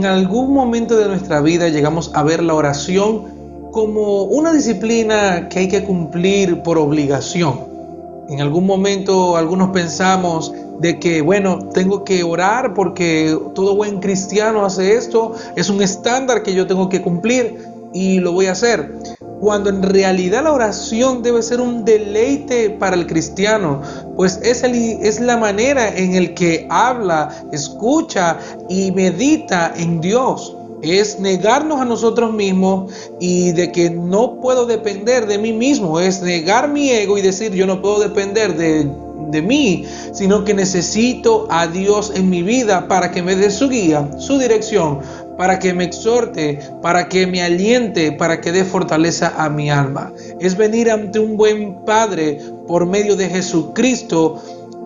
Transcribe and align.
en 0.00 0.06
algún 0.06 0.54
momento 0.54 0.96
de 0.96 1.08
nuestra 1.08 1.42
vida 1.42 1.68
llegamos 1.68 2.10
a 2.14 2.22
ver 2.22 2.42
la 2.42 2.54
oración 2.54 3.68
como 3.70 4.22
una 4.22 4.50
disciplina 4.50 5.50
que 5.50 5.58
hay 5.58 5.68
que 5.68 5.84
cumplir 5.84 6.62
por 6.62 6.78
obligación. 6.78 7.60
En 8.30 8.40
algún 8.40 8.64
momento 8.64 9.36
algunos 9.36 9.72
pensamos 9.72 10.54
de 10.78 10.98
que, 10.98 11.20
bueno, 11.20 11.58
tengo 11.74 12.02
que 12.02 12.22
orar 12.24 12.72
porque 12.72 13.38
todo 13.54 13.76
buen 13.76 14.00
cristiano 14.00 14.64
hace 14.64 14.94
esto, 14.94 15.34
es 15.54 15.68
un 15.68 15.82
estándar 15.82 16.42
que 16.42 16.54
yo 16.54 16.66
tengo 16.66 16.88
que 16.88 17.02
cumplir 17.02 17.58
y 17.92 18.20
lo 18.20 18.32
voy 18.32 18.46
a 18.46 18.52
hacer. 18.52 18.94
Cuando 19.38 19.68
en 19.68 19.82
realidad 19.82 20.44
la 20.44 20.52
oración 20.52 21.22
debe 21.22 21.42
ser 21.42 21.60
un 21.60 21.84
deleite 21.84 22.70
para 22.70 22.96
el 22.96 23.06
cristiano, 23.06 23.82
pues 24.20 24.38
es, 24.42 24.62
es 24.62 25.18
la 25.18 25.38
manera 25.38 25.96
en 25.96 26.14
el 26.14 26.34
que 26.34 26.66
habla, 26.68 27.34
escucha 27.52 28.36
y 28.68 28.92
medita 28.92 29.72
en 29.74 30.02
Dios 30.02 30.54
es 30.82 31.18
negarnos 31.20 31.80
a 31.80 31.86
nosotros 31.86 32.30
mismos 32.30 32.92
y 33.18 33.52
de 33.52 33.72
que 33.72 33.88
no 33.88 34.38
puedo 34.42 34.66
depender 34.66 35.26
de 35.26 35.38
mí 35.38 35.54
mismo, 35.54 36.00
es 36.00 36.20
negar 36.20 36.68
mi 36.68 36.90
ego 36.90 37.16
y 37.16 37.22
decir 37.22 37.52
yo 37.54 37.66
no 37.66 37.80
puedo 37.80 37.98
depender 37.98 38.58
de 38.58 38.90
de 39.30 39.42
mí, 39.42 39.84
sino 40.12 40.44
que 40.44 40.54
necesito 40.54 41.46
a 41.50 41.66
Dios 41.66 42.12
en 42.14 42.30
mi 42.30 42.42
vida 42.42 42.88
para 42.88 43.10
que 43.10 43.22
me 43.22 43.36
dé 43.36 43.50
su 43.50 43.68
guía, 43.68 44.08
su 44.18 44.38
dirección, 44.38 45.00
para 45.36 45.58
que 45.58 45.72
me 45.72 45.84
exhorte, 45.84 46.58
para 46.82 47.08
que 47.08 47.26
me 47.26 47.42
aliente, 47.42 48.12
para 48.12 48.40
que 48.40 48.52
dé 48.52 48.64
fortaleza 48.64 49.32
a 49.36 49.48
mi 49.48 49.70
alma. 49.70 50.12
Es 50.40 50.56
venir 50.56 50.90
ante 50.90 51.18
un 51.18 51.36
buen 51.36 51.84
Padre 51.84 52.40
por 52.70 52.86
medio 52.86 53.16
de 53.16 53.28
Jesucristo 53.28 54.40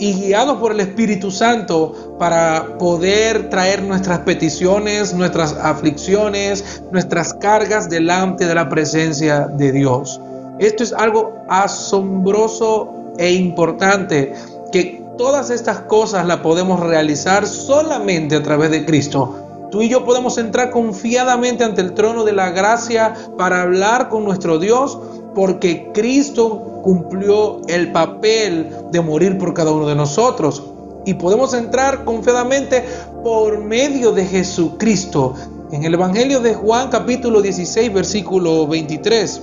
y 0.00 0.12
guiados 0.12 0.58
por 0.58 0.72
el 0.72 0.80
Espíritu 0.80 1.30
Santo 1.30 2.16
para 2.18 2.76
poder 2.76 3.50
traer 3.50 3.84
nuestras 3.84 4.18
peticiones, 4.20 5.14
nuestras 5.14 5.52
aflicciones, 5.52 6.82
nuestras 6.90 7.34
cargas 7.34 7.88
delante 7.88 8.46
de 8.46 8.54
la 8.56 8.68
presencia 8.68 9.46
de 9.46 9.70
Dios. 9.70 10.20
Esto 10.58 10.82
es 10.82 10.92
algo 10.92 11.36
asombroso 11.48 13.12
e 13.16 13.34
importante 13.34 14.32
que 14.72 15.00
todas 15.16 15.50
estas 15.50 15.78
cosas 15.82 16.26
las 16.26 16.38
podemos 16.38 16.80
realizar 16.80 17.46
solamente 17.46 18.34
a 18.34 18.42
través 18.42 18.72
de 18.72 18.84
Cristo. 18.84 19.68
Tú 19.70 19.82
y 19.82 19.88
yo 19.88 20.04
podemos 20.04 20.36
entrar 20.36 20.70
confiadamente 20.70 21.62
ante 21.62 21.80
el 21.80 21.94
trono 21.94 22.24
de 22.24 22.32
la 22.32 22.50
gracia 22.50 23.14
para 23.36 23.62
hablar 23.62 24.08
con 24.08 24.24
nuestro 24.24 24.58
Dios 24.58 24.98
porque 25.38 25.92
Cristo 25.94 26.80
cumplió 26.82 27.60
el 27.68 27.92
papel 27.92 28.74
de 28.90 29.00
morir 29.00 29.38
por 29.38 29.54
cada 29.54 29.70
uno 29.70 29.86
de 29.86 29.94
nosotros. 29.94 30.64
Y 31.06 31.14
podemos 31.14 31.54
entrar 31.54 32.04
confiadamente 32.04 32.82
por 33.22 33.60
medio 33.62 34.10
de 34.10 34.26
Jesucristo. 34.26 35.34
En 35.70 35.84
el 35.84 35.94
Evangelio 35.94 36.40
de 36.40 36.54
Juan 36.54 36.88
capítulo 36.90 37.40
16 37.40 37.94
versículo 37.94 38.66
23. 38.66 39.42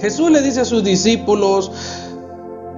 Jesús 0.00 0.32
le 0.32 0.42
dice 0.42 0.62
a 0.62 0.64
sus 0.64 0.82
discípulos, 0.82 1.70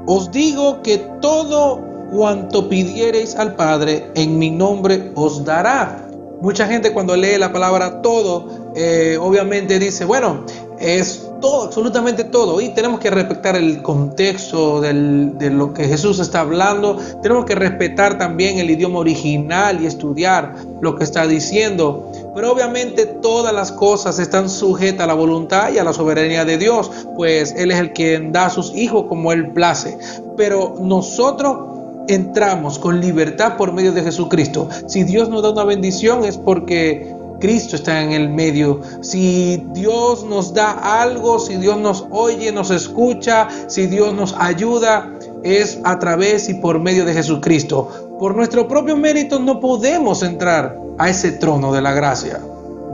os 0.05 0.31
digo 0.31 0.83
que 0.83 0.99
todo 1.23 1.81
cuanto 2.15 2.69
pidiereis 2.69 3.35
al 3.35 3.57
Padre 3.57 4.11
en 4.15 4.39
mi 4.39 4.51
nombre 4.51 5.11
os 5.15 5.43
dará. 5.43 6.07
Mucha 6.43 6.67
gente 6.67 6.93
cuando 6.93 7.17
lee 7.17 7.39
la 7.39 7.51
palabra 7.51 8.03
todo, 8.03 8.73
eh, 8.75 9.17
obviamente 9.19 9.79
dice, 9.79 10.05
bueno, 10.05 10.45
es 10.79 11.31
absolutamente 11.63 12.25
todo. 12.25 12.61
Y 12.61 12.71
tenemos 12.71 13.01
que 13.01 13.11
respetar 13.11 13.57
el 13.57 13.83
contexto 13.83 14.81
de 14.81 15.51
lo 15.51 15.73
que 15.75 15.87
Jesús 15.87 16.19
está 16.19 16.41
hablando. 16.41 16.97
Tenemos 17.23 17.45
que 17.45 17.55
respetar 17.55 18.19
también 18.19 18.59
el 18.59 18.71
idioma 18.71 18.99
original 18.99 19.83
y 19.83 19.87
estudiar 19.87 20.55
lo 20.81 20.97
que 20.97 21.05
está 21.05 21.27
diciendo. 21.27 22.11
Pero 22.35 22.53
obviamente 22.53 23.07
todas 23.07 23.55
las 23.55 23.73
cosas 23.73 24.19
están 24.19 24.49
sujetas 24.49 25.05
a 25.05 25.07
la 25.07 25.15
voluntad 25.15 25.73
y 25.73 25.79
a 25.79 25.85
la 25.85 25.93
soberanía 25.93 26.45
de 26.45 26.59
Dios, 26.59 26.91
pues 27.17 27.55
Él 27.57 27.71
es 27.71 27.79
el 27.79 27.93
que 27.93 28.21
da 28.33 28.47
a 28.47 28.51
sus 28.51 28.75
hijos 28.75 29.07
como 29.09 29.33
Él 29.33 29.53
place. 29.53 29.97
Pero 30.37 30.75
nosotros 30.81 31.75
entramos 32.09 32.79
con 32.79 33.01
libertad 33.01 33.57
por 33.57 33.73
medio 33.73 33.93
de 33.93 34.03
Jesucristo. 34.03 34.69
Si 34.87 35.05
Dios 35.05 35.29
nos 35.29 35.43
da 35.43 35.51
una 35.51 35.65
bendición 35.65 36.25
es 36.25 36.37
porque 36.37 37.14
Cristo 37.41 37.77
está 37.77 38.03
en 38.03 38.13
el 38.13 38.29
medio. 38.29 38.81
Si 39.03 39.63
Dios 39.73 40.25
nos 40.25 40.55
da 40.55 41.03
algo, 41.03 41.39
si 41.39 41.57
Dios 41.57 41.79
nos 41.79 42.07
oye, 42.11 42.53
nos 42.53 42.71
escucha, 42.71 43.49
si 43.67 43.87
Dios 43.87 44.15
nos 44.15 44.35
ayuda, 44.39 45.11
es 45.43 45.79
a 45.85 45.99
través 45.99 46.49
y 46.49 46.55
por 46.55 46.81
medio 46.81 47.05
de 47.05 47.13
Jesucristo. 47.13 48.17
Por 48.19 48.35
nuestro 48.35 48.67
propio 48.67 48.97
mérito 48.97 49.39
no 49.39 49.61
podemos 49.61 50.23
entrar 50.23 50.79
a 50.99 51.11
ese 51.11 51.33
trono 51.33 51.73
de 51.73 51.83
la 51.83 51.93
gracia. 51.93 52.41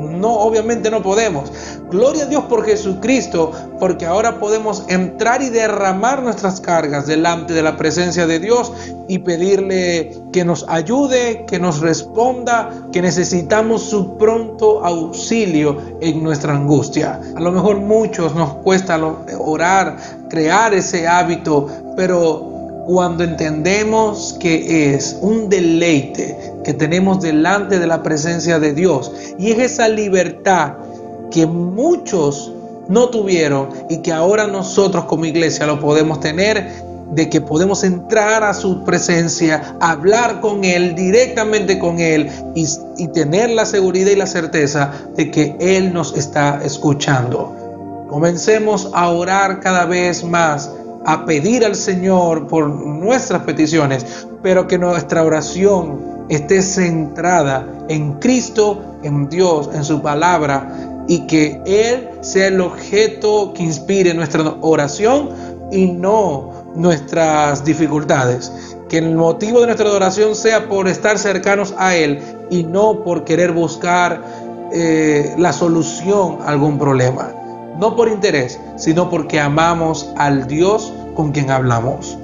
No, 0.00 0.33
obviamente 0.33 0.91
no 0.91 1.03
podemos. 1.03 1.53
Gloria 1.91 2.25
a 2.25 2.27
Dios 2.27 2.44
por 2.44 2.65
Jesucristo, 2.65 3.53
porque 3.78 4.06
ahora 4.06 4.38
podemos 4.38 4.84
entrar 4.88 5.43
y 5.43 5.49
derramar 5.49 6.22
nuestras 6.22 6.61
cargas 6.61 7.06
delante 7.06 7.53
de 7.53 7.62
la 7.62 7.77
presencia 7.77 8.27
de 8.27 8.39
Dios 8.39 8.72
y 9.09 9.19
pedirle 9.19 10.16
que 10.33 10.44
nos 10.44 10.65
ayude, 10.69 11.44
que 11.47 11.59
nos 11.59 11.81
responda, 11.81 12.71
que 12.93 13.03
necesitamos 13.03 13.83
su 13.83 14.16
pronto 14.19 14.84
auxilio 14.84 15.77
en 16.00 16.22
nuestra 16.22 16.55
angustia. 16.55 17.21
A 17.34 17.41
lo 17.41 17.50
mejor 17.53 17.78
muchos 17.78 18.34
nos 18.34 18.55
cuesta 18.55 18.99
orar, 19.39 19.97
crear 20.28 20.75
ese 20.75 21.09
hábito, 21.09 21.66
pero 21.97 22.50
cuando 22.86 23.24
entendemos 23.24 24.36
que 24.41 24.94
es 24.94 25.18
un 25.20 25.48
deleite 25.48 26.36
que 26.64 26.74
tenemos 26.74 27.20
delante 27.20 27.78
de 27.78 27.86
la 27.86 28.02
presencia 28.02 28.58
de 28.58 28.72
Dios 28.74 29.12
y 29.38 29.50
es 29.52 29.58
esa 29.58 29.88
libertad 29.88 30.74
que 31.30 31.46
muchos 31.46 32.52
no 32.88 33.08
tuvieron 33.08 33.68
y 33.88 33.98
que 33.98 34.12
ahora 34.12 34.46
nosotros 34.46 35.04
como 35.04 35.24
iglesia 35.24 35.66
lo 35.66 35.78
podemos 35.78 36.20
tener 36.20 36.91
de 37.12 37.28
que 37.28 37.41
podemos 37.41 37.82
entrar 37.82 38.44
a 38.44 38.54
su 38.54 38.84
presencia, 38.84 39.76
hablar 39.80 40.41
con 40.41 40.64
Él, 40.64 40.94
directamente 40.94 41.78
con 41.78 41.98
Él 41.98 42.30
y, 42.54 42.66
y, 42.98 43.08
tener 43.08 43.50
la 43.50 43.66
seguridad 43.66 44.12
y 44.12 44.16
la 44.16 44.26
certeza 44.26 44.92
de 45.16 45.30
que 45.30 45.56
Él 45.58 45.92
nos 45.92 46.16
está 46.16 46.60
escuchando. 46.64 48.06
Comencemos 48.08 48.91
a 48.92 49.08
orar 49.08 49.60
cada 49.60 49.86
vez 49.86 50.22
más 50.24 50.70
a 51.05 51.25
pedir 51.25 51.65
al 51.65 51.77
Señor 51.77 52.47
por 52.47 52.69
nuestras 52.69 53.43
peticiones, 53.43 54.27
pero 54.43 54.66
que 54.66 54.78
nuestra 54.78 55.25
oración 55.25 56.27
esté 56.28 56.62
centrada 56.62 57.66
en 57.88 58.15
Cristo, 58.15 58.83
en 59.03 59.28
Dios, 59.28 59.71
en 59.75 59.84
su 59.84 60.03
palabra, 60.03 61.05
y 61.09 61.27
que 61.27 61.60
Él 61.65 62.09
sea 62.21 62.49
el 62.49 62.60
objeto 62.60 63.53
que 63.55 63.65
inspire 63.65 64.15
nuestra 64.15 64.55
oración 64.60 65.31
y 65.72 65.87
no 65.87 66.53
nuestras 66.75 67.65
dificultades. 67.65 68.53
Que 68.89 68.99
el 68.99 69.15
motivo 69.15 69.60
de 69.60 69.66
nuestra 69.66 69.91
oración 69.91 70.34
sea 70.34 70.69
por 70.69 70.89
estar 70.89 71.19
cercanos 71.19 71.75
a 71.78 71.97
Él 71.97 72.21
y 72.50 72.65
no 72.65 73.03
por 73.03 73.25
querer 73.25 73.53
buscar 73.53 74.22
eh, 74.72 75.34
la 75.39 75.53
solución 75.53 76.39
a 76.43 76.50
algún 76.50 76.78
problema 76.78 77.40
no 77.78 77.97
por 77.97 78.08
interés, 78.08 78.60
sino 78.76 79.10
porque 79.10 79.41
amamos 79.41 80.12
al 80.16 80.47
Dios 80.47 80.92
con 81.14 81.32
quien 81.32 81.50
hablamos. 81.50 82.19